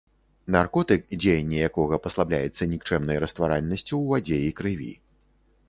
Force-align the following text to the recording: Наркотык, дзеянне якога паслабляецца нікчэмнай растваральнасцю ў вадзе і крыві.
Наркотык, 0.53 1.01
дзеянне 1.21 1.59
якога 1.69 1.99
паслабляецца 2.07 2.69
нікчэмнай 2.73 3.21
растваральнасцю 3.27 3.91
ў 3.99 4.05
вадзе 4.17 4.37
і 4.51 4.59
крыві. 4.61 4.91